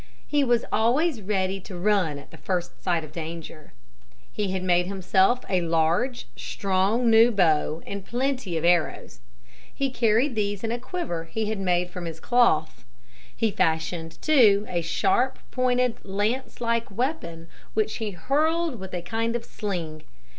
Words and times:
He 0.25 0.43
was 0.43 0.65
always 0.71 1.21
ready 1.21 1.59
to 1.59 1.77
run 1.77 2.17
at 2.17 2.31
the 2.31 2.37
first 2.37 2.83
sign 2.83 3.03
of 3.03 3.11
danger. 3.11 3.71
He 4.33 4.49
had 4.49 4.63
made 4.63 4.87
himself 4.87 5.45
a 5.47 5.61
large, 5.61 6.27
strong, 6.35 7.07
new 7.07 7.29
bow 7.29 7.83
and 7.85 8.03
plenty 8.03 8.57
of 8.57 8.65
arrows. 8.65 9.19
He 9.71 9.91
carried 9.91 10.33
these 10.33 10.63
in 10.63 10.71
a 10.71 10.79
quiver 10.79 11.25
he 11.25 11.49
had 11.49 11.59
made 11.59 11.91
from 11.91 12.05
his 12.05 12.19
cloth. 12.19 12.83
He 13.37 13.51
fashioned 13.51 14.19
too 14.23 14.65
a 14.67 14.81
sharp 14.81 15.37
pointed, 15.51 15.97
lance 16.03 16.59
like 16.59 16.89
weapon 16.89 17.47
which 17.75 17.97
he 17.97 18.09
hurled 18.09 18.79
with 18.79 18.95
a 18.95 19.03
kind 19.03 19.35
of 19.35 19.45
sling. 19.45 20.01